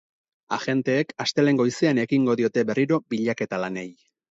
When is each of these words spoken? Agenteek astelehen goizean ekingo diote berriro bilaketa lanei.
Agenteek 0.55 1.13
astelehen 1.25 1.59
goizean 1.61 2.03
ekingo 2.05 2.39
diote 2.41 2.65
berriro 2.73 3.01
bilaketa 3.15 3.63
lanei. 3.67 3.89